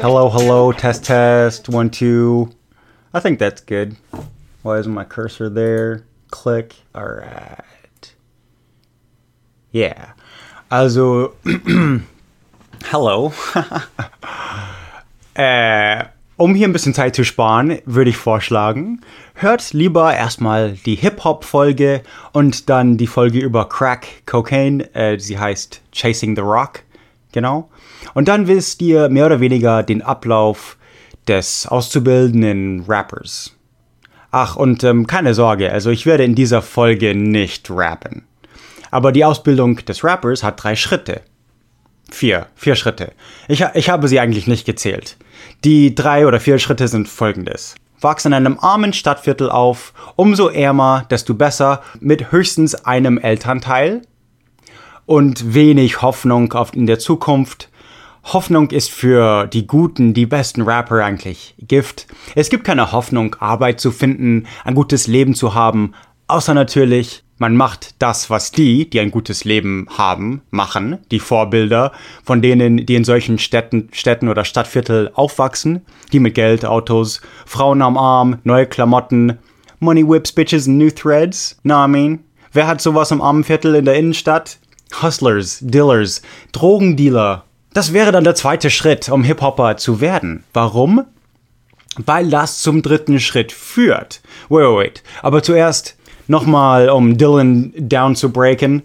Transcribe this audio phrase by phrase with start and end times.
[0.00, 2.50] Hello, hello, test, test, one, two.
[3.12, 3.96] I think that's good.
[4.62, 6.06] Why isn't my cursor there?
[6.30, 6.76] Click.
[6.96, 8.14] Alright.
[9.72, 10.12] Yeah.
[10.70, 11.34] Also,
[12.84, 13.32] hello.
[15.36, 16.04] äh,
[16.38, 19.00] um hier ein bisschen Zeit zu sparen, würde ich vorschlagen,
[19.34, 24.94] hört lieber erstmal die Hip-Hop-Folge und dann die Folge über Crack Cocaine.
[24.94, 26.84] Äh, sie heißt Chasing the Rock.
[27.32, 27.68] Genau.
[28.14, 30.78] Und dann wisst ihr mehr oder weniger den Ablauf
[31.26, 33.54] des auszubildenden Rappers.
[34.30, 38.24] Ach, und ähm, keine Sorge, also ich werde in dieser Folge nicht rappen.
[38.90, 41.22] Aber die Ausbildung des Rappers hat drei Schritte.
[42.10, 43.12] Vier, vier Schritte.
[43.48, 45.16] Ich, ich habe sie eigentlich nicht gezählt.
[45.64, 47.74] Die drei oder vier Schritte sind folgendes.
[48.00, 54.02] Wachs in einem armen Stadtviertel auf, umso ärmer, desto besser, mit höchstens einem Elternteil.
[55.04, 57.70] Und wenig Hoffnung auf in der Zukunft,
[58.24, 61.54] Hoffnung ist für die guten, die besten Rapper eigentlich.
[61.58, 62.06] Gift.
[62.34, 65.94] Es gibt keine Hoffnung, Arbeit zu finden, ein gutes Leben zu haben,
[66.26, 71.92] außer natürlich, man macht das, was die, die ein gutes Leben haben, machen, die Vorbilder
[72.24, 77.82] von denen, die in solchen Städten, Städten oder Stadtviertel aufwachsen, die mit Geld, Autos, Frauen
[77.82, 79.38] am Arm, neue Klamotten,
[79.80, 81.58] Money Whips, Bitches and New Threads.
[81.62, 84.58] Na, I mean, wer hat sowas im armen Viertel in der Innenstadt?
[85.02, 90.44] Hustlers, Dillers, Drogendealer, das wäre dann der zweite Schritt, um Hip-Hopper zu werden.
[90.52, 91.04] Warum?
[91.96, 94.20] Weil das zum dritten Schritt führt.
[94.48, 95.02] Wait, wait, wait.
[95.22, 95.97] Aber zuerst
[96.28, 98.82] nochmal, um Dylan down zu breaken.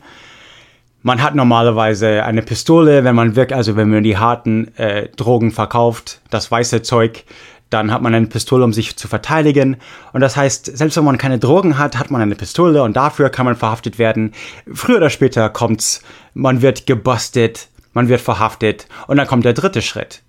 [1.02, 5.52] Man hat normalerweise eine Pistole, wenn man wirkt, also wenn man die harten äh, Drogen
[5.52, 7.26] verkauft, das weiße Zeug,
[7.70, 9.78] dann hat man eine Pistole, um sich zu verteidigen.
[10.14, 13.30] Und das heißt, selbst wenn man keine Drogen hat, hat man eine Pistole und dafür
[13.30, 14.34] kann man verhaftet werden.
[14.72, 16.04] Früher oder später kommt's,
[16.34, 20.22] man wird gebustet, man wird verhaftet und dann kommt der dritte Schritt.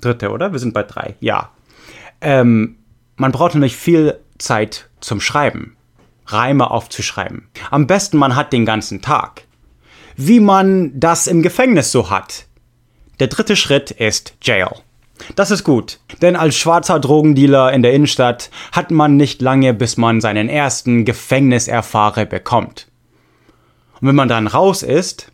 [0.00, 0.52] Dritte, oder?
[0.52, 1.14] Wir sind bei drei.
[1.20, 1.50] Ja.
[2.20, 2.76] Ähm,
[3.16, 5.76] man braucht nämlich viel Zeit zum Schreiben.
[6.32, 7.48] Reime aufzuschreiben.
[7.70, 9.42] Am besten man hat den ganzen Tag.
[10.16, 12.46] Wie man das im Gefängnis so hat.
[13.20, 14.70] Der dritte Schritt ist Jail.
[15.36, 19.96] Das ist gut, denn als schwarzer Drogendealer in der Innenstadt hat man nicht lange, bis
[19.96, 22.88] man seinen ersten Gefängniserfahre bekommt.
[24.00, 25.30] Und wenn man dann raus ist,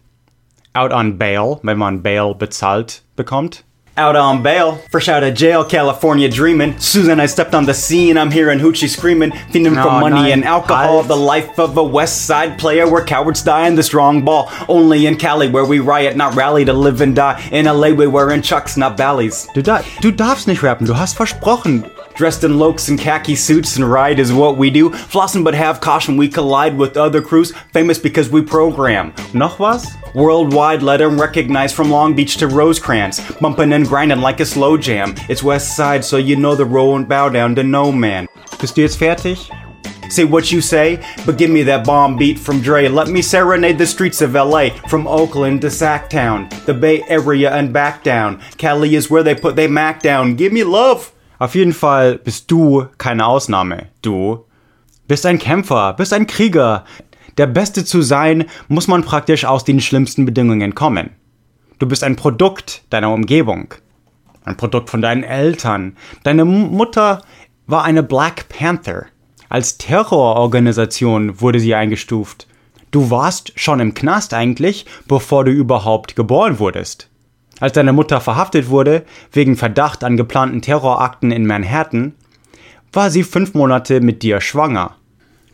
[0.75, 3.65] out on bail, wenn man Bail bezahlt bekommt.
[3.99, 6.79] Out on bail, fresh out of jail, California dreaming.
[6.79, 10.45] Susan, I stepped on the scene, I'm hearing Hoochie screaming, fiending no, for money and
[10.45, 11.03] alcohol.
[11.03, 14.53] The life of a West Side player where cowards die in the strong ball.
[14.69, 17.43] Only in Cali where we riot, not rally to live and die.
[17.51, 19.49] In LA we wearing chucks, not ballies.
[19.53, 21.85] Du, da du darfst nicht rappen, du hast versprochen.
[22.19, 24.91] Dressed in lokes and khaki suits and ride is what we do.
[24.91, 27.53] Flossing but have caution, we collide with other crews.
[27.73, 29.15] Famous because we program.
[29.35, 29.87] Noch was?
[30.17, 33.21] Worldwide, let them recognize from Long Beach to Rosecrans.
[33.41, 35.15] Bumping and grinding like a slow jam.
[35.29, 38.27] It's West Side, so you know the roll and bow down to no man.
[38.61, 39.39] Bist du jetzt fertig?
[40.11, 42.89] Say what you say, but give me that bomb beat from Dre.
[42.89, 47.73] Let me serenade the streets of LA, from Oakland to Sacktown, the Bay Area and
[47.73, 48.41] back down.
[48.57, 50.35] Cali is where they put they Mac down.
[50.35, 51.13] Give me love!
[51.39, 53.87] Auf jeden Fall bist du keine Ausnahme.
[54.03, 54.45] Du
[55.07, 56.85] bist ein Kämpfer, bist ein Krieger.
[57.37, 61.11] Der Beste zu sein, muss man praktisch aus den schlimmsten Bedingungen kommen.
[61.79, 63.75] Du bist ein Produkt deiner Umgebung.
[64.45, 65.97] Ein Produkt von deinen Eltern.
[66.25, 67.23] Deine Mutter
[67.67, 69.07] war eine Black Panther.
[69.49, 72.49] Als Terrororganisation wurde sie eingestuft.
[72.91, 77.08] Du warst schon im Knast eigentlich, bevor du überhaupt geboren wurdest.
[77.61, 82.15] Als deine Mutter verhaftet wurde, wegen Verdacht an geplanten Terrorakten in Manhattan,
[82.93, 84.95] war sie fünf Monate mit dir schwanger.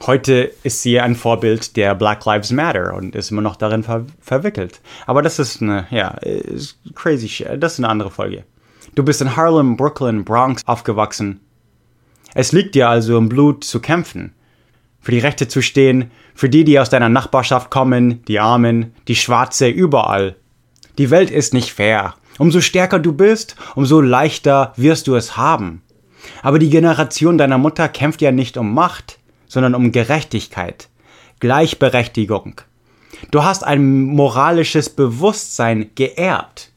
[0.06, 4.04] Heute ist sie ein Vorbild der Black Lives Matter und ist immer noch darin ver
[4.20, 4.80] verwickelt.
[5.06, 7.62] Aber das ist eine, ja, ist crazy shit.
[7.62, 8.44] Das ist eine andere Folge.
[8.94, 11.40] Du bist in Harlem, Brooklyn, Bronx aufgewachsen.
[12.34, 14.34] Es liegt dir also im Blut zu kämpfen.
[15.04, 19.14] für die Rechte zu stehen, für die, die aus deiner Nachbarschaft kommen, die Armen, die
[19.14, 20.36] Schwarze, überall.
[20.98, 22.14] Die Welt ist nicht fair.
[22.38, 25.82] Umso stärker du bist, umso leichter wirst du es haben.
[26.42, 30.88] Aber die Generation deiner Mutter kämpft ja nicht um Macht, sondern um Gerechtigkeit,
[31.40, 32.60] Gleichberechtigung.
[33.30, 36.70] Du hast ein moralisches Bewusstsein geerbt.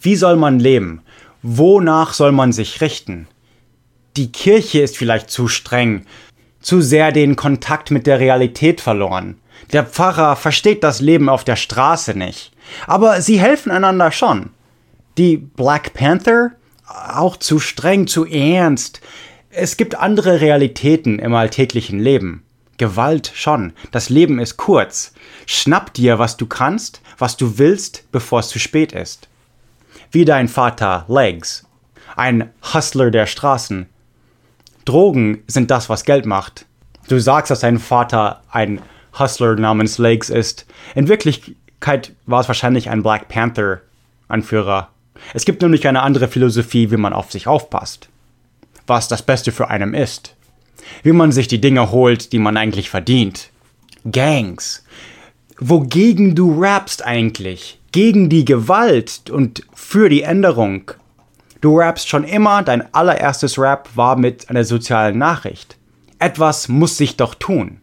[0.00, 1.02] Wie soll man leben?
[1.42, 3.28] Wonach soll man sich richten?
[4.16, 6.04] Die Kirche ist vielleicht zu streng,
[6.60, 9.36] zu sehr den Kontakt mit der Realität verloren.
[9.72, 12.52] Der Pfarrer versteht das Leben auf der Straße nicht.
[12.86, 14.50] Aber sie helfen einander schon.
[15.16, 16.52] Die Black Panther?
[16.86, 19.00] Auch zu streng, zu ernst.
[19.50, 22.44] Es gibt andere Realitäten im alltäglichen Leben.
[22.78, 23.72] Gewalt schon.
[23.90, 25.12] Das Leben ist kurz.
[25.46, 29.28] Schnapp dir, was du kannst, was du willst, bevor es zu spät ist.
[30.10, 31.66] Wie dein Vater Legs.
[32.16, 33.86] Ein Hustler der Straßen.
[34.84, 36.64] Drogen sind das, was Geld macht.
[37.08, 38.80] Du sagst, dass dein Vater ein
[39.18, 40.66] Hustler namens Legs ist.
[40.94, 41.08] In
[41.80, 43.80] Wirklichkeit war es wahrscheinlich ein Black Panther
[44.26, 44.88] Anführer.
[45.32, 48.08] Es gibt nämlich eine andere Philosophie, wie man auf sich aufpasst.
[48.86, 50.34] Was das Beste für einen ist.
[51.02, 53.50] Wie man sich die Dinge holt, die man eigentlich verdient.
[54.10, 54.84] Gangs.
[55.58, 57.78] Wogegen du rappst eigentlich?
[57.92, 60.90] Gegen die Gewalt und für die Änderung.
[61.60, 65.76] Du rappst schon immer, dein allererstes Rap war mit einer sozialen Nachricht.
[66.18, 67.80] Etwas muss sich doch tun.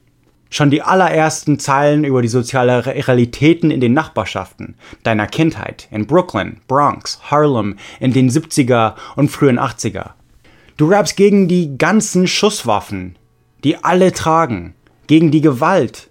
[0.50, 6.62] Schon die allerersten Zeilen über die sozialen Realitäten in den Nachbarschaften deiner Kindheit in Brooklyn,
[6.68, 10.12] Bronx, Harlem in den 70er und frühen 80er.
[10.78, 13.18] Du rappst gegen die ganzen Schusswaffen,
[13.64, 14.76] die alle tragen,
[15.08, 16.10] gegen die Gewalt.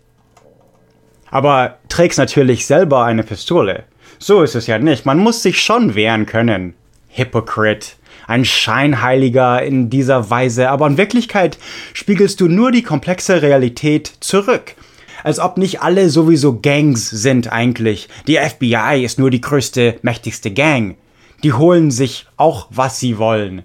[1.30, 3.84] Aber trägst natürlich selber eine Pistole.
[4.18, 5.06] So ist es ja nicht.
[5.06, 6.74] Man muss sich schon wehren können.
[7.08, 7.92] Hypocrite,
[8.26, 11.58] ein Scheinheiliger in dieser Weise, aber in Wirklichkeit
[11.92, 14.74] spiegelst du nur die komplexe Realität zurück.
[15.22, 18.08] Als ob nicht alle sowieso Gangs sind eigentlich.
[18.26, 20.96] Die FBI ist nur die größte, mächtigste Gang.
[21.42, 23.62] Die holen sich auch, was sie wollen.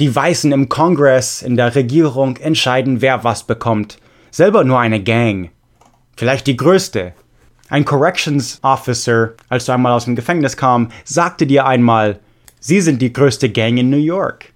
[0.00, 3.98] Die Weißen im Kongress, in der Regierung entscheiden, wer was bekommt.
[4.30, 5.50] Selber nur eine Gang.
[6.16, 7.12] Vielleicht die größte.
[7.68, 12.18] Ein Corrections Officer, als du einmal aus dem Gefängnis kam, sagte dir einmal,
[12.60, 14.52] Sie sind die größte Gang in New York.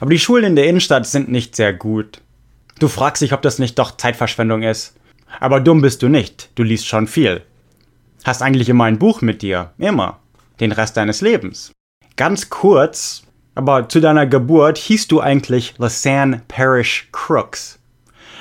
[0.00, 2.20] Aber die Schulen in der Innenstadt sind nicht sehr gut.
[2.80, 4.96] Du fragst dich, ob das nicht doch Zeitverschwendung ist.
[5.38, 7.42] Aber dumm bist du nicht, du liest schon viel.
[8.24, 10.18] Hast eigentlich immer ein Buch mit dir, immer.
[10.58, 11.72] Den Rest deines Lebens.
[12.16, 13.22] Ganz kurz,
[13.54, 17.78] aber zu deiner Geburt hieß du eigentlich Lasan Parish Crooks.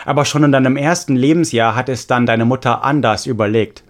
[0.03, 3.83] Aber schon in deinem ersten Lebensjahr hat es dann deine Mutter anders überlegt.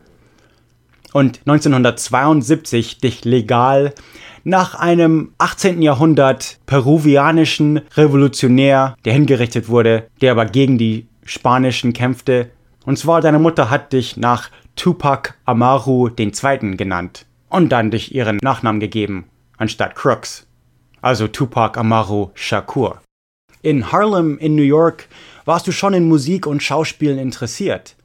[1.13, 3.93] Und 1972 dich legal
[4.43, 5.81] nach einem 18.
[5.81, 12.49] Jahrhundert peruvianischen Revolutionär, der hingerichtet wurde, der aber gegen die Spanischen kämpfte.
[12.85, 16.77] Und zwar deine Mutter hat dich nach Tupac Amaru II.
[16.77, 19.25] genannt und dann dich ihren Nachnamen gegeben,
[19.57, 20.47] anstatt Crooks.
[21.01, 23.01] Also Tupac Amaru Shakur.
[23.61, 25.07] In Harlem in New York
[25.45, 27.95] warst du schon in Musik und Schauspielen interessiert.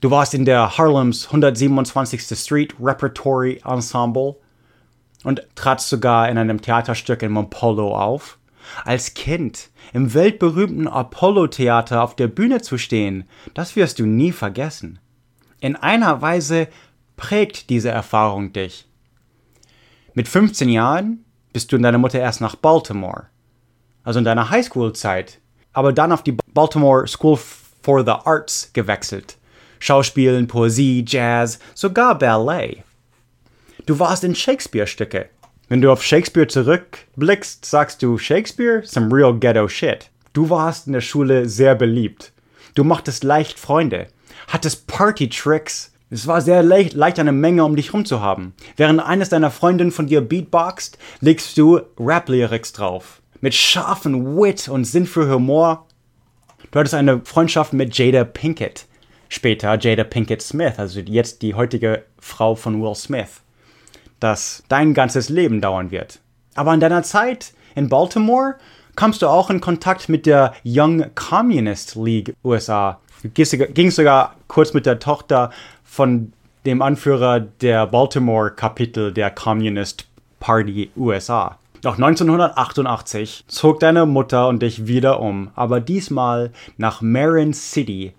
[0.00, 2.22] Du warst in der Harlems 127.
[2.22, 4.36] Street Repertory Ensemble
[5.28, 8.38] und trat sogar in einem Theaterstück in Montpello auf.
[8.86, 15.00] Als Kind im weltberühmten Apollo-Theater auf der Bühne zu stehen, das wirst du nie vergessen.
[15.60, 16.68] In einer Weise
[17.18, 18.88] prägt diese Erfahrung dich.
[20.14, 23.26] Mit 15 Jahren bist du in deiner Mutter erst nach Baltimore,
[24.04, 25.40] also in deiner Highschool-Zeit,
[25.74, 29.36] aber dann auf die Baltimore School for the Arts gewechselt.
[29.78, 32.82] Schauspielen, Poesie, Jazz, sogar Ballet.
[33.88, 35.30] Du warst in Shakespeare-Stücke.
[35.70, 40.10] Wenn du auf Shakespeare zurückblickst, sagst du Shakespeare, some real ghetto shit.
[40.34, 42.34] Du warst in der Schule sehr beliebt.
[42.74, 44.08] Du machtest leicht Freunde,
[44.48, 45.94] hattest Party-Tricks.
[46.10, 48.52] Es war sehr leicht, leicht, eine Menge um dich rum zu haben.
[48.76, 53.22] Während eines deiner Freundinnen von dir beatboxt, legst du Rap-Lyrics drauf.
[53.40, 55.86] Mit scharfen Wit und Sinn für Humor.
[56.72, 58.84] Du hattest eine Freundschaft mit Jada Pinkett.
[59.30, 63.40] Später Jada Pinkett Smith, also jetzt die heutige Frau von Will Smith
[64.20, 66.20] das dein ganzes Leben dauern wird.
[66.54, 68.56] Aber in deiner Zeit in Baltimore
[68.96, 73.00] kamst du auch in Kontakt mit der Young Communist League USA.
[73.22, 75.50] Du gingst sogar kurz mit der Tochter
[75.84, 76.32] von
[76.66, 80.06] dem Anführer der Baltimore-Kapitel der Communist
[80.40, 81.58] Party USA.
[81.82, 88.14] Doch 1988 zog deine Mutter und dich wieder um, aber diesmal nach Marin City,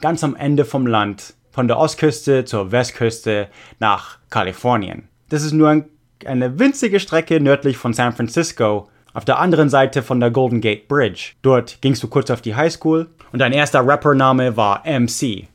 [0.00, 5.09] ganz am Ende vom Land, von der Ostküste zur Westküste nach Kalifornien.
[5.30, 5.84] Das ist nur ein,
[6.26, 10.88] eine winzige Strecke nördlich von San Francisco auf der anderen Seite von der Golden Gate
[10.88, 11.32] Bridge.
[11.42, 15.46] Dort gingst du kurz auf die Highschool und dein erster Rappername war MC.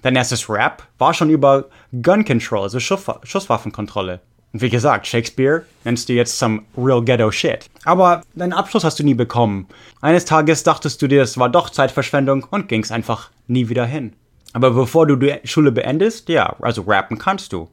[0.00, 1.66] Dein erstes Rap war schon über
[2.02, 4.20] Gun Control, also Schusswaffenkontrolle.
[4.54, 7.68] Und wie gesagt, Shakespeare nennst du jetzt some real ghetto shit.
[7.84, 9.66] Aber deinen Abschluss hast du nie bekommen.
[10.00, 14.14] Eines Tages dachtest du dir, es war doch Zeitverschwendung und gingst einfach nie wieder hin.
[14.54, 17.68] Aber bevor du die Schule beendest, ja, also rappen kannst du.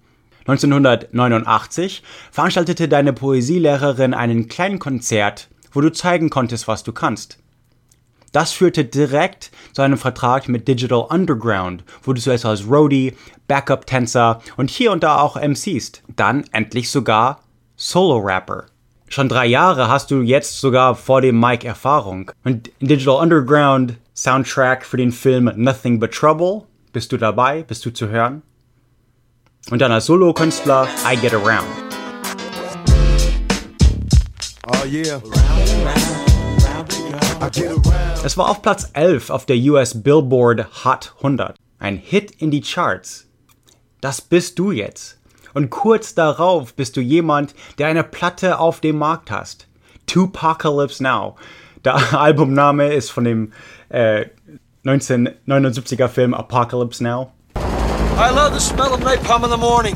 [0.48, 7.38] 1989 veranstaltete deine Poesielehrerin einen kleinen Konzert, wo du zeigen konntest, was du kannst.
[8.32, 13.14] Das führte direkt zu einem Vertrag mit Digital Underground, wo du zuerst als Roadie,
[13.48, 16.02] Backup-Tänzer und hier und da auch MCst.
[16.16, 17.42] Dann endlich sogar
[17.76, 18.68] Solo-Rapper.
[19.10, 22.32] Schon drei Jahre hast du jetzt sogar vor dem Mic Erfahrung.
[22.46, 26.64] Und Digital Underground Soundtrack für den Film Nothing But Trouble.
[26.94, 27.64] Bist du dabei?
[27.64, 28.42] Bist du zu hören?
[29.70, 31.68] Und dann als Solo-Künstler I Get Around.
[34.68, 35.22] Oh yeah.
[38.24, 41.56] Es war auf Platz 11 auf der US Billboard Hot 100.
[41.80, 43.28] Ein Hit in die Charts.
[44.02, 45.20] Das bist du jetzt.
[45.54, 49.68] Und kurz darauf bist du jemand, der eine Platte auf dem Markt hast.
[50.08, 51.36] Tupacalypse Now.
[51.84, 53.54] Der Albumname ist von dem
[53.90, 54.26] äh,
[54.86, 57.32] 1979er Film Apocalypse Now.
[58.22, 59.96] I love the smell of napalm in the morning.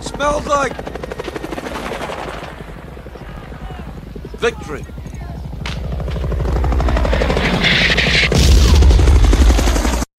[0.00, 0.72] Smells like
[4.38, 4.86] victory.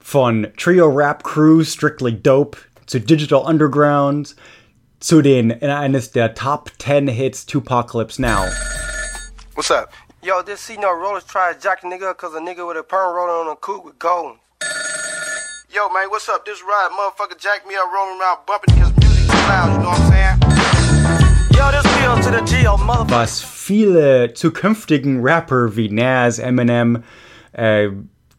[0.01, 0.51] Fun.
[0.57, 4.33] Trio Rap Crew Strictly Dope to Digital Underground
[4.99, 8.51] zu den in eines der Top 10 Hits Tupacalypse Now.
[9.53, 9.93] What's up?
[10.21, 12.83] Yo, this see no rollers try to jack a nigga cause a nigga with a
[12.83, 14.39] perm rolling on a coupe with gold.
[15.77, 16.43] Yo, man, what's up?
[16.43, 19.99] This ride, motherfucker jack me up rolling around bumping because music loud, you know what
[19.99, 20.31] I'm saying?
[23.11, 27.03] Was viele zukünftigen Rapper wie Nas, Eminem,
[27.51, 27.89] äh,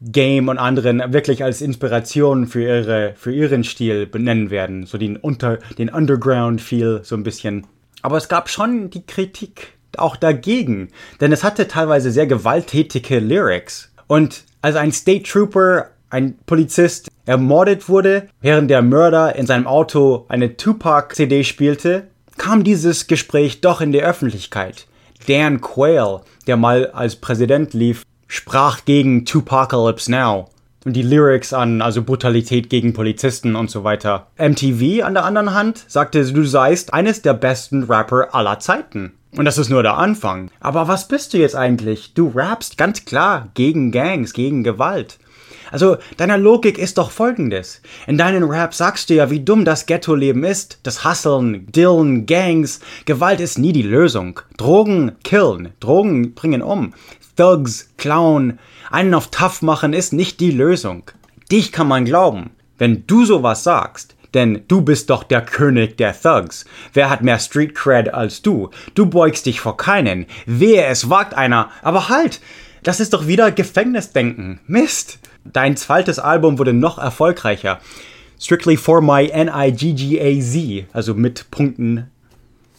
[0.00, 4.86] Game und anderen wirklich als Inspiration für, ihre, für ihren Stil benennen werden.
[4.86, 7.68] So den, Unter, den Underground-Feel so ein bisschen.
[8.02, 10.88] Aber es gab schon die Kritik auch dagegen,
[11.20, 13.92] denn es hatte teilweise sehr gewalttätige Lyrics.
[14.08, 20.24] Und als ein State Trooper, ein Polizist, ermordet wurde, während der Mörder in seinem Auto
[20.28, 22.08] eine Tupac-CD spielte,
[22.38, 24.86] kam dieses Gespräch doch in die Öffentlichkeit.
[25.26, 30.48] Dan Quayle, der mal als Präsident lief, sprach gegen Tupacalypse Now
[30.86, 34.28] und die Lyrics an, also Brutalität gegen Polizisten und so weiter.
[34.38, 39.12] MTV an der anderen Hand sagte, du seist eines der besten Rapper aller Zeiten.
[39.36, 40.50] Und das ist nur der Anfang.
[40.60, 42.14] Aber was bist du jetzt eigentlich?
[42.14, 45.18] Du rappst ganz klar gegen Gangs, gegen Gewalt.
[45.70, 47.82] Also, deine Logik ist doch folgendes.
[48.06, 50.80] In deinen Rap sagst du ja, wie dumm das Ghetto-Leben ist.
[50.82, 52.80] Das Hasseln, Dillen, Gangs.
[53.04, 54.40] Gewalt ist nie die Lösung.
[54.56, 55.70] Drogen killen.
[55.80, 56.94] Drogen bringen um.
[57.36, 58.58] Thugs, klauen.
[58.90, 61.04] Einen auf tough machen ist nicht die Lösung.
[61.50, 62.50] Dich kann man glauben.
[62.78, 66.64] Wenn du sowas sagst, denn du bist doch der König der Thugs.
[66.92, 68.70] Wer hat mehr Street Cred als du?
[68.94, 70.26] Du beugst dich vor keinen.
[70.46, 71.70] Wehe, es wagt einer.
[71.82, 72.40] Aber halt!
[72.82, 74.60] Das ist doch wieder Gefängnisdenken.
[74.66, 75.18] Mist!
[75.52, 77.80] Dein zweites Album wurde noch erfolgreicher.
[78.40, 82.10] Strictly for my N-I-G-G-A-Z, also mit Punkten.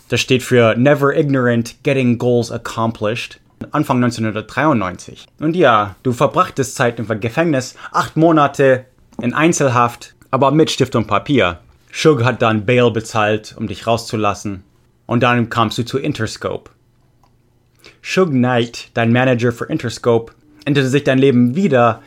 [0.07, 3.39] Das steht für Never Ignorant, Getting Goals Accomplished.
[3.71, 5.27] Anfang 1993.
[5.39, 8.85] Und ja, du verbrachtest Zeit im Gefängnis, acht Monate
[9.21, 11.59] in Einzelhaft, aber mit Stift und Papier.
[11.91, 14.63] Shug hat dann Bail bezahlt, um dich rauszulassen.
[15.07, 16.71] Und dann kamst du zu Interscope.
[18.01, 20.33] Shug Knight, dein Manager für Interscope,
[20.65, 22.01] änderte sich dein Leben wieder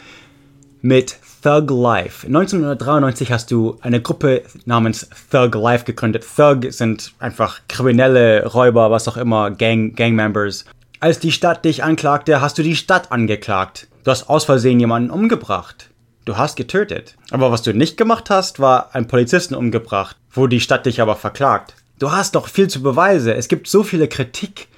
[0.83, 2.27] mit Thug Life.
[2.27, 6.27] 1993 hast du eine Gruppe namens Thug Life gegründet.
[6.37, 10.65] Thug sind einfach kriminelle Räuber, was auch immer, Gang, Gangmembers.
[11.01, 13.89] Als die Stadt dich anklagte, hast du die Stadt angeklagt.
[14.05, 15.89] Du hast aus Versehen jemanden umgebracht.
[16.25, 17.17] Du hast getötet.
[17.31, 21.17] Aber was du nicht gemacht hast, war einen Polizisten umgebracht, wo die Stadt dich aber
[21.17, 21.75] verklagt.
[21.99, 23.33] Du hast doch viel zu beweisen.
[23.33, 24.69] Es gibt so viele Kritik.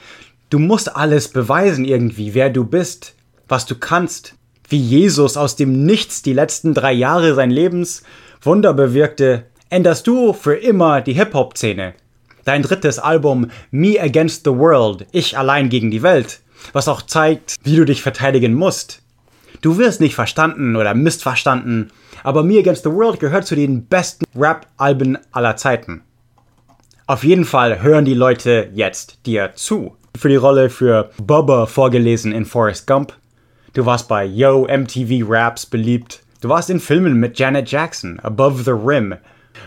[0.50, 3.14] Du musst alles beweisen irgendwie, wer du bist,
[3.48, 4.34] was du kannst
[4.68, 8.02] wie Jesus aus dem Nichts die letzten drei Jahre seines Lebens
[8.42, 11.94] Wunder bewirkte, änderst du für immer die Hip-Hop-Szene.
[12.44, 16.40] Dein drittes Album Me Against the World, Ich allein gegen die Welt,
[16.74, 19.02] was auch zeigt, wie du dich verteidigen musst.
[19.62, 21.90] Du wirst nicht verstanden oder missverstanden,
[22.22, 26.02] aber Me Against the World gehört zu den besten Rap-Alben aller Zeiten.
[27.06, 29.96] Auf jeden Fall hören die Leute jetzt dir zu.
[30.16, 33.14] Für die Rolle für Bubba vorgelesen in Forrest Gump,
[33.74, 36.22] Du warst bei Yo MTV Raps beliebt.
[36.40, 39.16] Du warst in Filmen mit Janet Jackson, Above the Rim.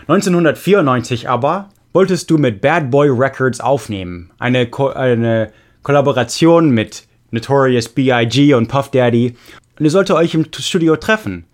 [0.06, 4.30] 1994 aber wolltest du mit Bad Boy Records aufnehmen.
[4.38, 8.54] Eine, Ko eine Kollaboration mit Notorious B.I.G.
[8.54, 9.36] und Puff Daddy.
[9.78, 11.44] Und ihr solltet euch im Studio treffen.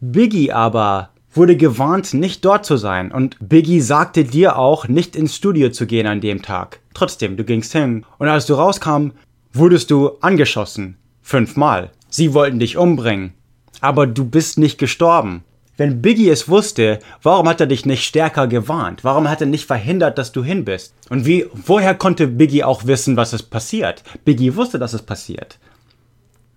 [0.00, 3.10] Biggie aber wurde gewarnt, nicht dort zu sein.
[3.10, 6.78] Und Biggie sagte dir auch, nicht ins Studio zu gehen an dem Tag.
[6.94, 8.06] Trotzdem, du gingst hin.
[8.18, 9.08] Und als du rauskam,
[9.52, 10.98] wurdest du angeschossen.
[11.20, 11.90] Fünfmal.
[12.16, 13.34] Sie wollten dich umbringen.
[13.82, 15.44] Aber du bist nicht gestorben.
[15.76, 19.04] Wenn Biggie es wusste, warum hat er dich nicht stärker gewarnt?
[19.04, 20.94] Warum hat er nicht verhindert, dass du hin bist?
[21.10, 24.02] Und wie, woher konnte Biggie auch wissen, was es passiert?
[24.24, 25.58] Biggie wusste, dass es passiert.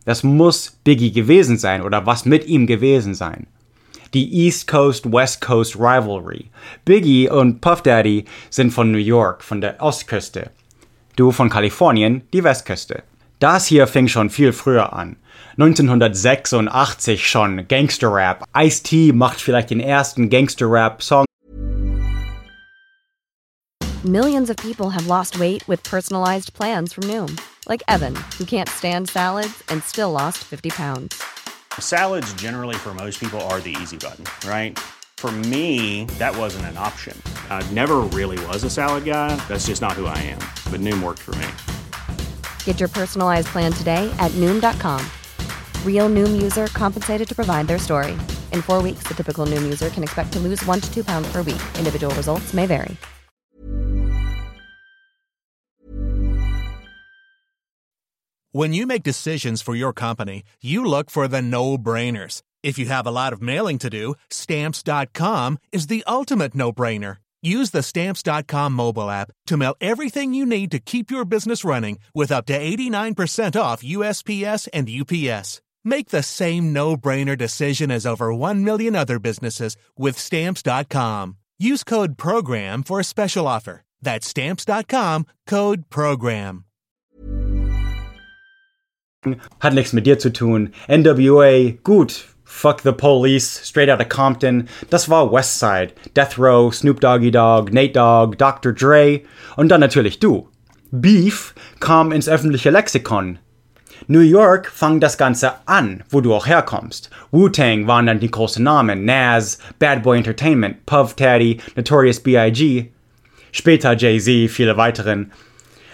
[0.05, 3.45] Das muss Biggie gewesen sein oder was mit ihm gewesen sein.
[4.13, 6.51] Die East Coast West Coast Rivalry.
[6.85, 10.51] Biggie und Puff Daddy sind von New York, von der Ostküste.
[11.17, 13.03] Du von Kalifornien, die Westküste.
[13.39, 15.17] Das hier fing schon viel früher an.
[15.57, 18.45] 1986 schon Gangster-Rap.
[18.55, 21.25] Ice-T macht vielleicht den ersten Gangster-Rap-Song.
[24.05, 27.37] Millions of people have lost weight with personalized plans from Noom.
[27.67, 31.21] Like Evan, who can't stand salads and still lost 50 pounds.
[31.77, 34.79] Salads generally for most people are the easy button, right?
[35.17, 37.21] For me, that wasn't an option.
[37.49, 39.35] I never really was a salad guy.
[39.49, 40.39] That's just not who I am.
[40.71, 41.47] But Noom worked for me.
[42.63, 45.05] Get your personalized plan today at Noom.com.
[45.85, 48.13] Real Noom user compensated to provide their story.
[48.53, 51.29] In four weeks, the typical Noom user can expect to lose one to two pounds
[51.29, 51.61] per week.
[51.77, 52.95] Individual results may vary.
[58.51, 62.41] When you make decisions for your company, you look for the no brainers.
[62.63, 67.17] If you have a lot of mailing to do, stamps.com is the ultimate no brainer.
[67.43, 71.99] Use the stamps.com mobile app to mail everything you need to keep your business running
[72.15, 75.61] with up to 89% off USPS and UPS.
[75.83, 81.37] Make the same no brainer decision as over 1 million other businesses with stamps.com.
[81.57, 83.81] Use code PROGRAM for a special offer.
[84.01, 86.65] That's stamps.com code PROGRAM.
[89.59, 90.71] Hat nichts mit dir zu tun.
[90.87, 92.25] NWA, gut.
[92.45, 97.93] Fuck the Police, Straight Outta Compton, das war Westside, Death Row, Snoop Doggy Dogg, Nate
[97.93, 98.73] Dogg, Dr.
[98.73, 99.23] Dre
[99.55, 100.49] und dann natürlich du.
[100.91, 103.37] Beef kam ins öffentliche Lexikon.
[104.07, 107.09] New York fang das Ganze an, wo du auch herkommst.
[107.31, 112.87] Wu-Tang waren dann die großen Namen, Nas, Bad Boy Entertainment, Puff Daddy, Notorious B.I.G.,
[113.51, 115.31] später Jay-Z, viele weiteren.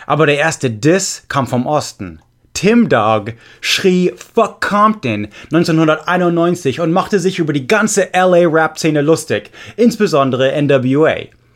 [0.06, 2.20] Aber der erste Diss kam vom Osten.
[2.54, 10.54] Tim Dog schrie Fuck Compton 1991 und machte sich über die ganze LA-Rap-Szene lustig, insbesondere
[10.62, 11.16] NWA.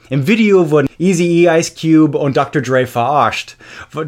[0.10, 2.64] Im Video wurden Easy E, Ice Cube und Dr.
[2.64, 3.58] Dre verarscht.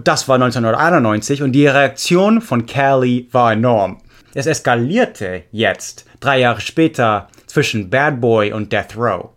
[0.04, 4.00] Das war 1991 und die Reaktion von Cali war enorm.
[4.34, 9.30] Es eskalierte jetzt, drei Jahre später, zwischen Bad Boy und Death Row.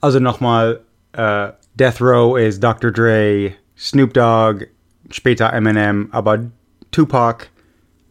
[0.00, 0.80] Also nochmal,
[1.12, 2.90] äh, Death Row ist Dr.
[2.90, 4.66] Dre, Snoop Dogg,
[5.10, 6.50] später Eminem, aber
[6.90, 7.46] Tupac,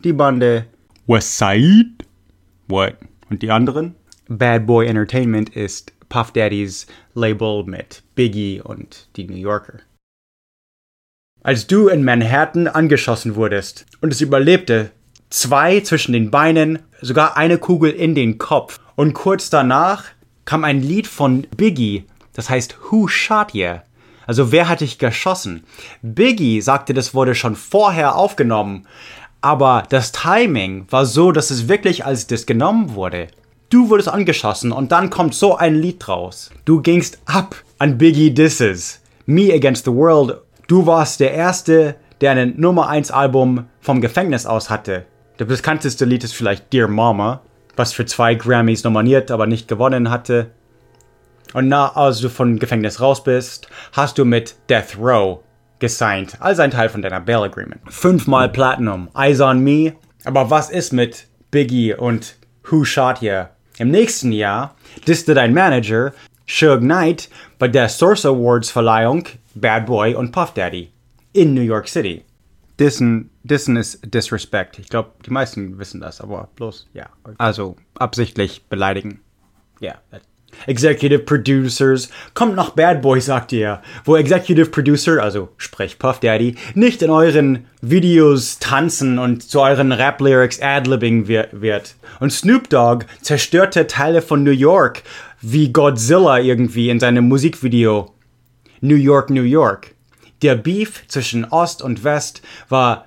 [0.06, 0.66] die Bande,
[1.08, 2.06] West Side,
[2.70, 2.94] what?
[3.30, 3.96] Und die anderen?
[4.30, 9.80] Bad Boy Entertainment ist Puff Daddys Label mit Biggie und die New Yorker.
[11.41, 14.91] Als du in Manhattan angeschossen wurdest und es überlebte,
[15.30, 18.82] zwei zwischen den Beinen, sogar eine Kugel in den Kopf.
[18.97, 20.04] Und kurz danach
[20.43, 23.84] kam ein Lied von Biggie, das heißt Who Shot Ya?
[24.28, 25.63] Also wer hat dich geschossen?
[26.02, 28.86] Biggie sagte, das wurde schon vorher aufgenommen,
[29.39, 33.30] aber das Timing war so, dass es wirklich als das genommen wurde.
[33.72, 36.52] Du wurdest angeschossen und dann kommt so ein Lied draus.
[36.66, 39.00] Du gingst ab an Biggie Disses.
[39.26, 40.42] Me Against the World.
[40.68, 45.06] Du warst der Erste, der ein Nummer 1 Album vom Gefängnis aus hatte.
[45.40, 47.44] Der bekannteste Lied ist vielleicht Dear Mama,
[47.78, 50.52] was für zwei Grammys nominiert, aber nicht gewonnen hatte.
[51.54, 55.40] Und na, als du von Gefängnis raus bist, hast du mit Death Row
[55.80, 57.80] gesigned, als ein Teil von deiner Bail Agreement.
[57.88, 59.94] Fünfmal Platinum, Eyes on Me.
[60.26, 62.36] Aber was ist mit Biggie und
[62.70, 63.52] Who Shot Ya?
[63.78, 64.76] Im nächsten Jahr
[65.08, 66.14] disste dein Manager
[66.48, 70.92] Suge Knight bei der Source Awards Verleihung Bad Boy und Puff Daddy
[71.34, 72.26] in New York City.
[72.80, 74.80] Dissen, dissen ist Disrespect.
[74.80, 77.10] Ich glaube, die meisten wissen das, aber bloß, ja.
[77.38, 79.22] Also absichtlich beleidigen.
[79.80, 80.22] Ja, yeah,
[80.68, 86.56] Executive Producers, kommt nach Bad Boy, sagt ihr, wo Executive Producer, also sprech Puff Daddy,
[86.76, 91.96] nicht in euren Videos tanzen und zu euren Rap-Lyrics adlibbing wird.
[92.20, 95.04] Und Snoop Dogg zerstörte Teile von New York,
[95.42, 98.14] wie Godzilla irgendwie in seinem Musikvideo.
[98.82, 99.96] New York, New York.
[100.42, 103.06] Der Beef zwischen Ost und West war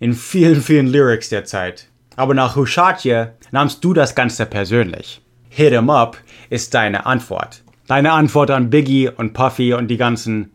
[0.00, 1.88] in vielen, vielen Lyrics der Zeit.
[2.16, 5.23] Aber nach Hushatje nahmst du das Ganze persönlich.
[5.56, 6.16] Hit 'em up
[6.50, 7.62] ist deine Antwort.
[7.86, 10.50] Deine Antwort an Biggie und Puffy und die ganzen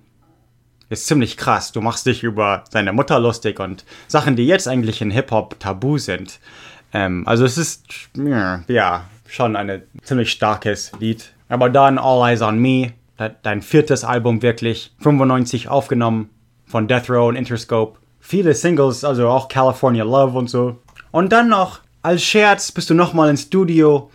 [0.90, 1.72] ist ziemlich krass.
[1.72, 5.98] Du machst dich über seine Mutter lustig und Sachen, die jetzt eigentlich in Hip-Hop tabu
[5.98, 6.40] sind.
[6.92, 7.86] Ähm, also es ist,
[8.68, 11.32] ja, schon ein ziemlich starkes Lied.
[11.48, 12.92] Aber dann All Eyes on Me,
[13.44, 16.30] dein viertes Album wirklich, 95 aufgenommen
[16.66, 17.98] von Death Row und Interscope.
[18.20, 20.78] Viele Singles, also auch California Love und so.
[21.12, 24.10] Und dann noch, als Scherz bist du nochmal ins Studio.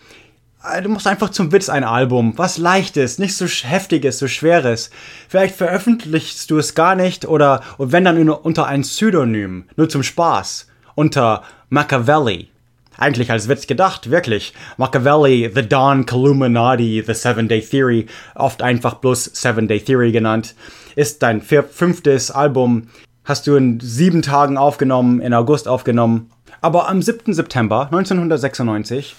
[0.71, 4.89] Äh, du machst einfach zum Witz ein Album, was leichtes, nicht so heftiges, so schweres.
[5.27, 10.67] Vielleicht veröffentlichst du es gar nicht oder wenn dann unter ein Pseudonym, nur zum Spaß,
[10.95, 12.49] unter Machiavelli.
[12.97, 14.53] Eigentlich als Witz gedacht, wirklich.
[14.77, 20.55] Machiavelli, The Dawn Illuminati, The Seven Day Theory, oft einfach bloß Seven Day Theory genannt,
[20.95, 22.87] ist dein fünftes Album.
[23.25, 26.31] Hast du in sieben Tagen aufgenommen, in August aufgenommen.
[26.61, 27.33] Aber am 7.
[27.33, 29.15] September 1996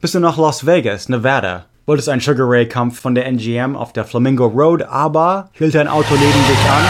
[0.00, 1.66] bist du nach Las Vegas, Nevada.
[1.84, 5.88] Wolltest einen Sugar Ray Kampf von der NGM auf der Flamingo Road, aber hielt dein
[5.88, 6.84] Auto neben dich an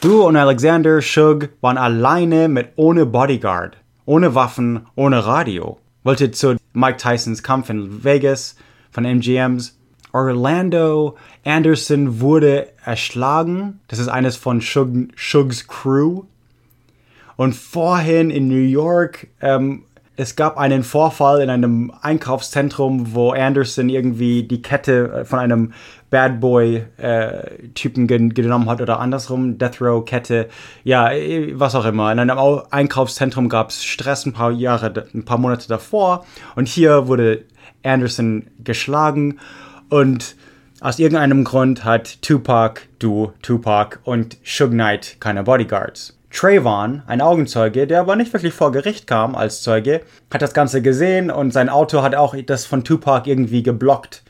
[0.00, 5.78] Du und Alexander Shug waren alleine mit ohne Bodyguard, ohne Waffen, ohne Radio.
[6.02, 8.56] Wolltet zu Mike Tysons Kampf in Vegas
[8.90, 9.78] von MGMs.
[10.12, 13.80] Orlando Anderson wurde erschlagen.
[13.86, 16.24] Das ist eines von Shug, Shugs Crew.
[17.36, 19.84] Und vorhin in New York ähm,
[20.16, 25.72] es gab einen Vorfall in einem Einkaufszentrum, wo Anderson irgendwie die Kette äh, von einem
[26.08, 30.48] Bad Boy-Typen äh, gen genommen hat oder andersrum, Death Row-Kette,
[30.84, 32.10] ja, äh, was auch immer.
[32.12, 32.38] In einem
[32.70, 37.44] Einkaufszentrum gab es Stress ein paar Jahre, ein paar Monate davor und hier wurde
[37.82, 39.38] Anderson geschlagen
[39.90, 40.36] und
[40.80, 46.15] aus irgendeinem Grund hat Tupac, du, Tupac und Suge Knight keine Bodyguards.
[46.36, 50.82] Trayvon, ein Augenzeuge, der aber nicht wirklich vor Gericht kam als Zeuge, hat das Ganze
[50.82, 54.22] gesehen und sein Auto hat auch das von Tupac irgendwie geblockt.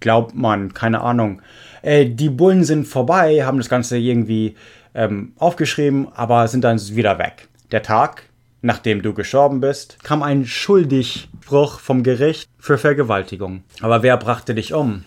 [0.00, 1.40] Glaubt man, keine Ahnung.
[1.80, 4.54] Äh, die Bullen sind vorbei, haben das Ganze irgendwie
[4.94, 7.48] ähm, aufgeschrieben, aber sind dann wieder weg.
[7.72, 8.24] Der Tag,
[8.60, 13.64] nachdem du gestorben bist, kam ein Schuldigspruch vom Gericht für Vergewaltigung.
[13.80, 15.04] Aber wer brachte dich um?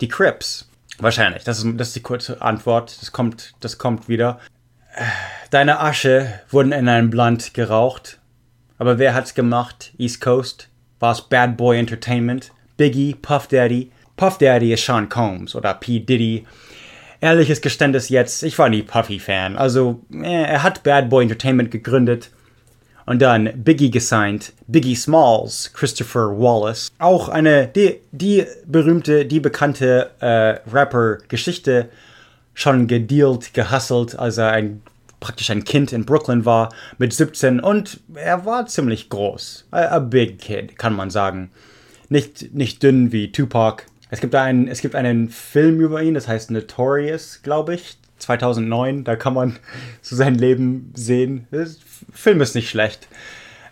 [0.00, 0.68] Die Crips.
[0.98, 1.44] Wahrscheinlich.
[1.44, 3.00] Das ist, das ist die kurze Antwort.
[3.00, 4.40] Das kommt, das kommt wieder.
[5.50, 8.18] Deine Asche wurden in einem Blunt geraucht.
[8.78, 9.92] Aber wer hat's gemacht?
[9.98, 10.68] East Coast?
[11.00, 12.50] War es Bad Boy Entertainment?
[12.76, 13.14] Biggie?
[13.14, 13.90] Puff Daddy?
[14.16, 16.00] Puff Daddy ist Sean Combs oder P.
[16.00, 16.46] Diddy.
[17.20, 19.56] Ehrliches Geständnis jetzt, ich war nie Puffy-Fan.
[19.56, 22.30] Also, äh, er hat Bad Boy Entertainment gegründet
[23.06, 26.90] und dann Biggie gesigned, Biggie Smalls, Christopher Wallace.
[26.98, 31.88] Auch eine, die, die berühmte, die bekannte äh, Rapper-Geschichte
[32.54, 34.82] schon gedealt, gehustelt, als er ein,
[35.20, 39.66] praktisch ein Kind in Brooklyn war mit 17 und er war ziemlich groß.
[39.72, 41.50] A, a big kid, kann man sagen.
[42.08, 43.84] Nicht, nicht dünn wie Tupac.
[44.10, 49.02] Es gibt, einen, es gibt einen Film über ihn, das heißt Notorious, glaube ich, 2009.
[49.04, 49.58] Da kann man
[50.02, 51.48] so sein Leben sehen.
[51.50, 51.66] Der
[52.12, 53.08] Film ist nicht schlecht.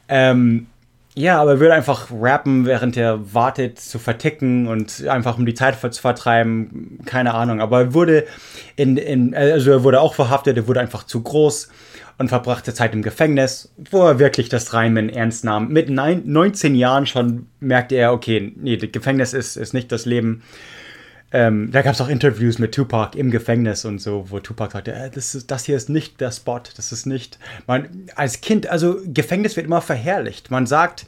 [0.08, 0.66] Ähm,
[1.14, 5.54] ja, aber er würde einfach rappen, während er wartet zu verticken und einfach um die
[5.54, 7.00] Zeit zu vertreiben.
[7.04, 7.60] Keine Ahnung.
[7.60, 8.24] Aber er wurde
[8.76, 11.68] in, in, also er wurde auch verhaftet, er wurde einfach zu groß
[12.16, 15.68] und verbrachte Zeit im Gefängnis, wo er wirklich das Reimen ernst nahm.
[15.68, 20.42] Mit 19 Jahren schon merkte er, okay, nee, das Gefängnis ist, ist nicht das Leben.
[21.32, 24.92] Ähm, da gab es auch Interviews mit Tupac im Gefängnis und so, wo Tupac sagte,
[24.92, 27.38] äh, das, ist, das hier ist nicht der Spot, das ist nicht.
[27.66, 30.50] Man, als Kind, also Gefängnis wird immer verherrlicht.
[30.50, 31.06] Man sagt,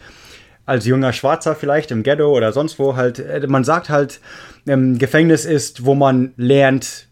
[0.66, 4.20] als junger Schwarzer vielleicht im Ghetto oder sonst wo halt, äh, man sagt halt,
[4.66, 7.06] ähm, Gefängnis ist, wo man lernt,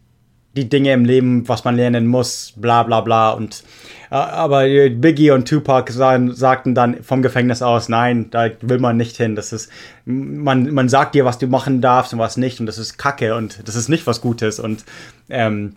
[0.56, 3.30] die Dinge im Leben, was man lernen muss, bla bla bla.
[3.30, 3.64] Und
[4.10, 9.16] äh, aber Biggie und Tupac sagten dann vom Gefängnis aus, nein, da will man nicht
[9.16, 9.34] hin.
[9.36, 9.70] Das ist,
[10.04, 13.34] man, man sagt dir, was du machen darfst und was nicht, und das ist Kacke
[13.34, 14.84] und das ist nicht was Gutes und
[15.30, 15.76] ähm,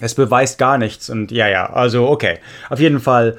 [0.00, 1.10] es beweist gar nichts.
[1.10, 2.38] Und ja, ja, also okay.
[2.70, 3.36] Auf jeden Fall,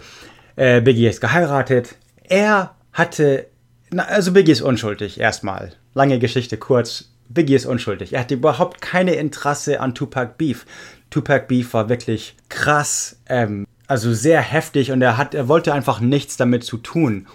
[0.55, 1.95] äh, Biggie ist geheiratet.
[2.23, 3.47] Er hatte,
[3.91, 5.71] na, also Biggie ist unschuldig, erstmal.
[5.93, 8.13] Lange Geschichte kurz Biggie ist unschuldig.
[8.13, 10.65] Er hatte überhaupt keine Interesse an Tupac Beef.
[11.09, 15.99] Tupac Beef war wirklich krass, ähm, also sehr heftig und er hat, er wollte einfach
[15.99, 17.27] nichts damit zu tun.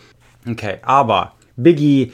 [0.49, 2.13] Okay, aber Biggie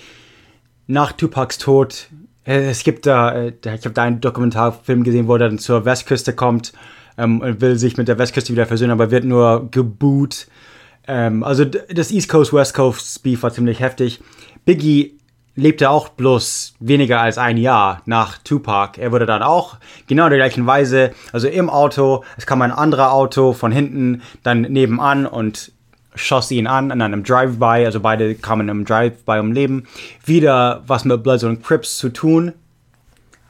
[0.87, 2.09] nach Tupacs Tod,
[2.45, 5.85] äh, es gibt da, äh, ich habe da einen Dokumentarfilm gesehen, wo er dann zur
[5.85, 6.73] Westküste kommt
[7.19, 10.47] ähm, und will sich mit der Westküste wieder versöhnen, aber wird nur geboot.
[11.09, 14.21] Ähm, also das East Coast West Coast Beef war ziemlich heftig.
[14.65, 15.16] Biggie
[15.57, 19.01] lebte auch bloß weniger als ein Jahr nach Tupac.
[19.01, 23.13] Er wurde dann auch genau der gleichen Weise, also im Auto, es kam ein anderer
[23.13, 25.73] Auto von hinten, dann nebenan und
[26.15, 29.87] schoss ihn an in einem Drive-By, also beide kamen im Drive-By um Leben.
[30.25, 32.53] Wieder was mit Bloods und Crips zu tun.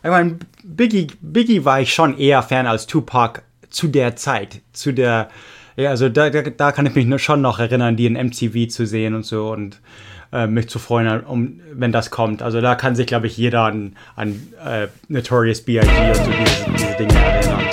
[0.03, 4.93] Ich meine, Biggie, Biggie war ich schon eher Fan als Tupac zu der Zeit, zu
[4.93, 5.29] der,
[5.77, 8.87] ja, also da, da, da kann ich mich schon noch erinnern, die in MTV zu
[8.87, 9.81] sehen und so und
[10.37, 12.43] äh, mich zu freuen, um, wenn das kommt.
[12.43, 15.89] Also da kann sich, glaube ich, jeder an, an äh, Notorious B.I.G.
[15.89, 17.65] und so diese, diese Dinge erinnern.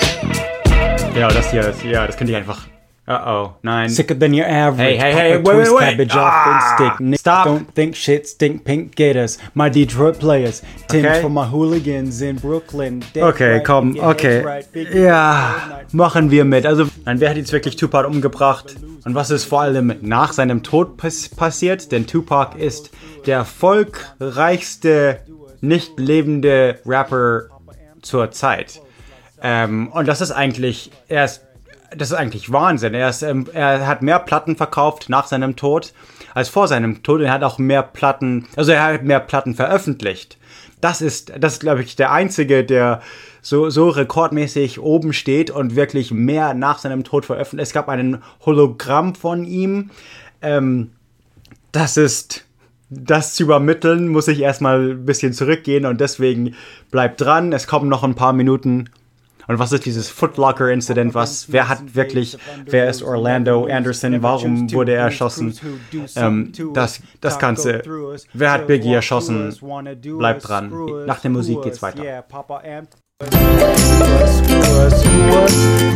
[1.12, 2.66] Genau, das hier, ist, ja, das könnte ich einfach
[3.06, 3.90] Uh-oh, nein.
[3.90, 4.78] Sicker than your average.
[4.78, 5.90] Hey, hey, hey, Papa wait, twist wait, wait.
[5.90, 7.00] cabbage off Ah, and stick.
[7.00, 7.44] Nick stop.
[7.46, 9.36] Don't think shit stink pink gators.
[9.54, 10.62] My Detroit players.
[10.88, 11.20] Tim Okay.
[11.20, 13.04] for my hooligans in Brooklyn.
[13.12, 14.40] Dead Okay, right, komm, okay.
[14.42, 16.64] right, Ja, machen wir mit.
[16.64, 18.74] Also, nein, wer hat jetzt wirklich Tupac umgebracht?
[19.04, 21.92] Und was ist vor allem nach seinem Tod pass passiert?
[21.92, 22.90] Denn Tupac ist
[23.26, 25.20] der erfolgreichste
[25.60, 27.44] nicht lebende Rapper
[28.02, 28.80] zur Zeit.
[29.42, 31.42] Ähm, und das ist eigentlich, er ist,
[31.96, 32.94] das ist eigentlich Wahnsinn.
[32.94, 35.92] Er, ist, ähm, er hat mehr Platten verkauft nach seinem Tod
[36.34, 37.20] als vor seinem Tod.
[37.20, 40.36] Er hat auch mehr Platten, also er hat mehr Platten veröffentlicht.
[40.80, 43.00] Das ist, das ist, glaube ich, der einzige, der
[43.40, 47.68] so, so rekordmäßig oben steht und wirklich mehr nach seinem Tod veröffentlicht.
[47.68, 49.90] Es gab einen Hologramm von ihm.
[50.42, 50.92] Ähm,
[51.72, 52.44] das ist,
[52.90, 56.54] das zu übermitteln, muss ich erstmal ein bisschen zurückgehen und deswegen
[56.90, 57.52] bleibt dran.
[57.52, 58.90] Es kommen noch ein paar Minuten.
[59.46, 61.14] Und was ist dieses Footlocker-Incident?
[61.14, 64.22] Was, wer hat wirklich, wer ist Orlando Anderson?
[64.22, 65.54] Warum wurde er erschossen?
[66.16, 67.82] Ähm, das, das Ganze,
[68.32, 69.54] wer hat Biggie erschossen?
[70.18, 70.72] Bleibt dran.
[71.06, 72.02] Nach der Musik geht's weiter.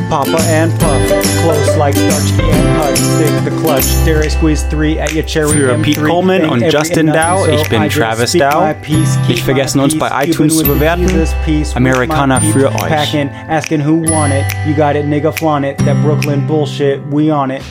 [0.09, 1.09] Papa and Puff,
[1.43, 5.75] close like Starsky and Hutch, stick the clutch, dare squeeze three at your cherry Für
[5.75, 8.61] M3, Pete Coleman und Justin Dow, ich bin Travis Dow.
[8.61, 11.03] my peace, keep Nicht vergessen, uns bei iTunes zu bewerten.
[11.03, 12.89] Jesus peace, with Amerikaner für euch.
[12.89, 17.31] Packing, asking who want it, you got it, nigga, flaunt it, that Brooklyn bullshit, we
[17.31, 17.63] on it.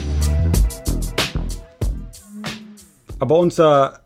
[3.18, 3.98] Aber unser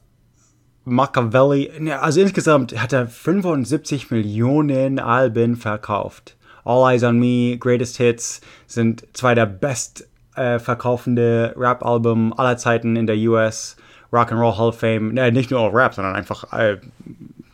[0.84, 6.36] Machiavelli, ne, also insgesamt hat er 75 Millionen Alben verkauft.
[6.64, 12.96] All Eyes on Me, Greatest Hits sind zwei der best äh, verkaufende Rap-Alben aller Zeiten
[12.96, 13.76] in der US
[14.12, 15.14] Rock'n'Roll Hall of Fame.
[15.14, 16.78] Ne, nicht nur Rap, sondern einfach äh,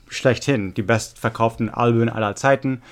[0.08, 2.82] schlechthin die bestverkauften Alben aller Zeiten.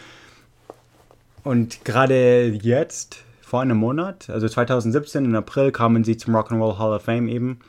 [1.42, 6.94] Und gerade jetzt, vor einem Monat, also 2017 im April, kamen sie zum Rock'n'Roll Hall
[6.94, 7.60] of Fame eben.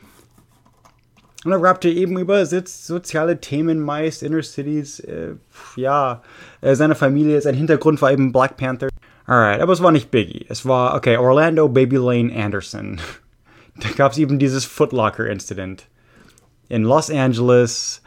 [1.44, 5.34] Und er rappte eben über soziale Themen meist, Inner Cities, äh,
[5.76, 6.22] ja,
[6.60, 8.88] äh, seine Familie, sein Hintergrund war eben Black Panther.
[9.24, 10.46] Alright, aber es war nicht Biggie.
[10.48, 13.00] Es war, okay, Orlando Baby Lane Anderson.
[13.76, 15.86] da gab es eben dieses Footlocker-Incident.
[16.68, 18.02] In Los Angeles,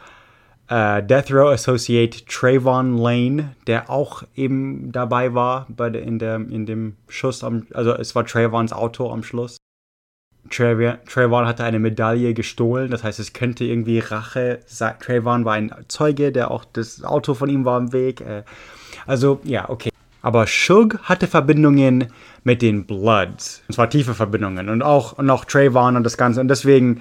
[0.68, 6.66] äh, Death Row Associate Trayvon Lane, der auch eben dabei war bei in, der, in
[6.66, 9.56] dem Schuss, am, also es war Trayvons Auto am Schluss.
[10.50, 14.94] Trayvon, hatte eine Medaille gestohlen, das heißt, es könnte irgendwie Rache sein.
[15.00, 18.20] Trayvon war ein Zeuge, der auch das Auto von ihm war im Weg.
[18.20, 18.42] Äh,
[19.06, 19.90] also, ja, okay.
[20.20, 22.12] Aber Shug hatte Verbindungen
[22.44, 23.62] mit den Bloods.
[23.66, 24.68] Und zwar tiefe Verbindungen.
[24.68, 26.40] Und auch, und auch Trayvon und das Ganze.
[26.40, 27.00] Und deswegen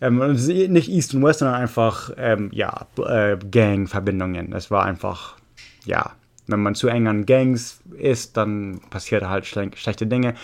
[0.00, 4.50] ähm, nicht East und West, sondern einfach, ähm, ja, äh, Gang-Verbindungen.
[4.50, 5.36] Das war einfach,
[5.84, 6.12] ja,
[6.46, 10.34] wenn man zu eng an Gangs ist, dann passiert halt schle schlechte Dinge.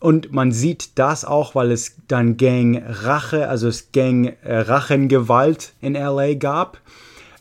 [0.00, 6.78] Und man sieht das auch, weil es dann Gang-Rache, also es Gang-Rachengewalt in LA gab.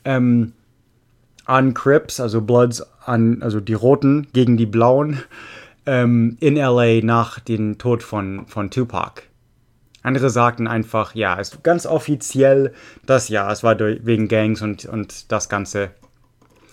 [0.05, 0.53] Ähm,
[1.45, 5.23] an Crips, also Bloods, an, also die Roten gegen die Blauen
[5.85, 9.23] ähm, in LA nach dem Tod von, von Tupac.
[10.03, 12.73] Andere sagten einfach, ja, es ist ganz offiziell,
[13.05, 15.91] dass ja, es war durch, wegen Gangs und, und das Ganze.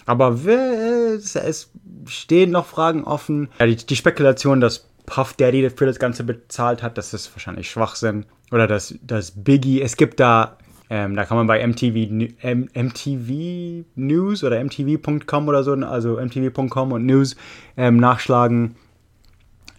[0.06, 1.70] Aber es, es
[2.06, 3.48] stehen noch Fragen offen.
[3.58, 7.70] Ja, die, die Spekulation, dass Puff Daddy für das Ganze bezahlt hat, das ist wahrscheinlich
[7.70, 8.26] Schwachsinn.
[8.50, 10.56] Oder dass, dass Biggie, es gibt da,
[10.90, 16.92] ähm, da kann man bei MTV, M, MTV News oder MTV.com oder so, also MTV.com
[16.92, 17.36] und News
[17.76, 18.76] ähm, nachschlagen.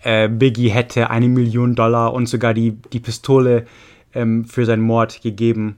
[0.04, 3.66] Äh, Biggie hätte eine Million Dollar und sogar die, die Pistole
[4.14, 5.78] ähm, für seinen Mord gegeben.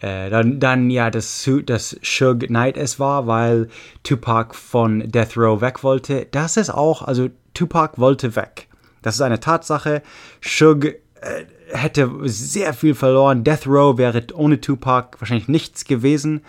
[0.00, 3.68] Äh, dann, dann ja, dass, dass Suge Knight es war, weil
[4.04, 6.26] Tupac von Death Row weg wollte.
[6.30, 8.68] Das ist auch, also Tupac wollte weg.
[9.02, 10.02] Das ist eine Tatsache.
[10.40, 13.44] Suge äh, hätte sehr viel verloren.
[13.44, 16.42] Death Row wäre ohne Tupac wahrscheinlich nichts gewesen.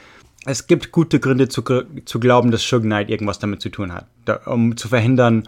[0.46, 1.64] Es gibt gute Gründe zu,
[2.06, 5.44] zu glauben, dass Suge Knight irgendwas damit zu tun hat, da, um zu verhindern,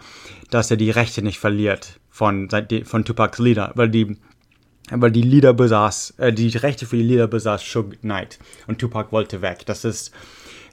[0.50, 2.50] dass er die Rechte nicht verliert von,
[2.84, 4.18] von Tupacs Lieder, weil die
[4.94, 9.12] weil die Lieder besaß, äh, die Rechte für die Lieder besaß Suge Knight und Tupac
[9.12, 9.66] wollte weg.
[9.66, 10.12] Das ist,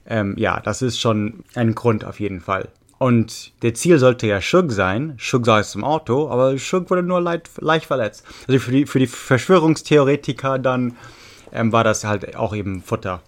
[0.05, 2.69] ähm, ja, das ist schon ein Grund auf jeden Fall.
[2.99, 5.13] Und der Ziel sollte ja Shug sein.
[5.17, 8.25] Shug saß im Auto, aber Shug wurde nur leicht, leicht verletzt.
[8.47, 10.97] Also für die, für die Verschwörungstheoretiker dann
[11.53, 13.21] ähm, war das halt auch eben Futter.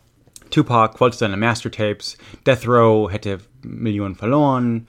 [0.49, 2.17] Tupac wollte seine Mastertapes.
[2.45, 4.87] Death Row hätte Millionen verloren.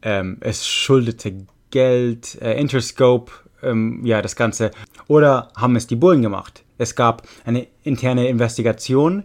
[0.00, 2.40] Ähm, es schuldete Geld.
[2.40, 3.30] Äh, Interscope,
[3.62, 4.70] ähm, ja, das Ganze.
[5.08, 6.64] Oder haben es die Bullen gemacht?
[6.78, 9.24] Es gab eine interne Investigation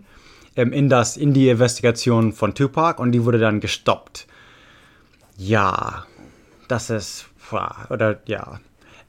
[0.57, 4.27] ähm, in, das, in die Investigation von Tupac und die wurde dann gestoppt.
[5.37, 6.05] Ja,
[6.67, 7.29] das ist,
[7.89, 8.59] oder ja.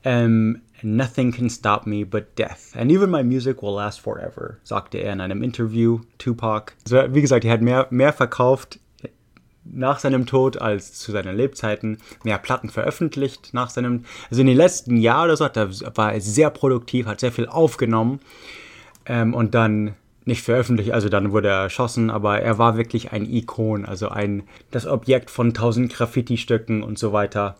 [0.04, 2.76] Um, Nothing can stop me but death.
[2.76, 6.74] And even my music will last forever, sagte er in einem Interview, Tupac.
[6.84, 8.78] Also, wie gesagt, er hat mehr, mehr verkauft
[9.64, 14.56] nach seinem Tod als zu seinen Lebzeiten, mehr Platten veröffentlicht nach seinem, also in den
[14.56, 18.20] letzten Jahren oder so, hat er, war er sehr produktiv, hat sehr viel aufgenommen
[19.04, 19.94] ähm, und dann
[20.28, 24.44] nicht veröffentlicht, also dann wurde er erschossen, aber er war wirklich ein Ikon, also ein,
[24.70, 27.56] das Objekt von tausend Graffiti-Stücken und so weiter.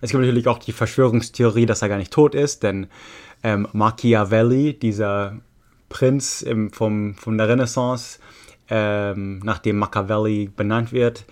[0.00, 2.88] Es gibt natürlich auch die Verschwörungstheorie, dass er gar nicht tot ist, denn
[3.42, 5.38] ähm, Machiavelli, dieser
[5.88, 8.18] Prinz im, vom, von der Renaissance,
[8.68, 11.24] ähm, nach dem Machiavelli benannt wird,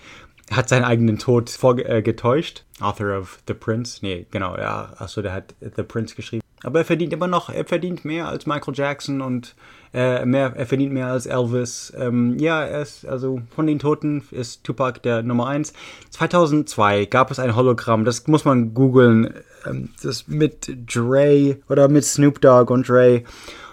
[0.50, 2.64] hat seinen eigenen Tod vorgetäuscht.
[2.78, 4.00] Äh, Author of The Prince.
[4.02, 6.41] Nee, genau, ja, achso, der hat The Prince geschrieben.
[6.62, 9.54] Aber er verdient immer noch, er verdient mehr als Michael Jackson und
[9.94, 11.92] äh, mehr, er verdient mehr als Elvis.
[11.96, 15.72] Ähm, ja, er ist, also von den Toten ist Tupac der Nummer 1.
[16.10, 19.34] 2002 gab es ein Hologramm, das muss man googeln,
[19.66, 23.22] ähm, das mit Dre oder mit Snoop Dogg und Dre.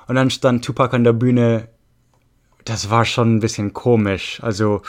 [0.08, 1.68] Und dann stand Tupac an der Bühne.
[2.66, 4.40] Das war schon ein bisschen komisch.
[4.42, 4.82] Also,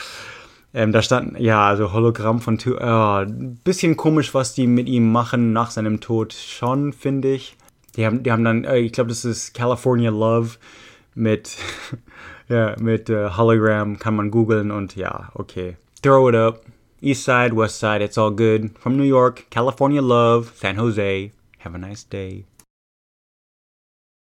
[0.73, 2.81] ähm, da stand, ja, also Hologramm von Tupac.
[2.81, 7.55] Äh, ein bisschen komisch, was die mit ihm machen nach seinem Tod schon, finde ich.
[7.95, 10.57] Die haben, die haben dann, äh, ich glaube, das ist California Love
[11.13, 11.57] mit,
[12.49, 15.75] ja, mit uh, Hologram kann man googeln und ja, okay.
[16.01, 16.65] Throw it up.
[17.01, 18.71] East side, west side, it's all good.
[18.77, 21.31] From New York, California love, San Jose.
[21.59, 22.45] Have a nice day.